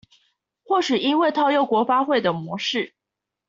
[0.63, 2.95] 或許因為套用國發會的模式